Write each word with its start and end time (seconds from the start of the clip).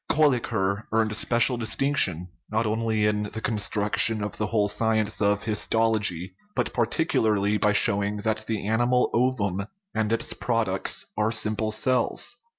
Kolliker 0.09 0.85
earned 0.91 1.15
special 1.15 1.57
distinction, 1.57 2.29
not 2.49 2.65
only 2.65 3.05
in 3.05 3.21
the 3.33 3.39
construction 3.39 4.23
of 4.23 4.35
the 4.37 4.47
whole 4.47 4.67
science 4.67 5.21
of 5.21 5.43
histology, 5.43 6.33
but 6.55 6.73
particularly 6.73 7.57
by 7.57 7.73
showing 7.73 8.17
that 8.23 8.47
the 8.47 8.67
ani 8.67 8.87
mal 8.87 9.11
ovum 9.13 9.67
and 9.93 10.11
its 10.11 10.33
products 10.33 11.05
are 11.15 11.31
simple 11.31 11.71
cells. 11.71 12.35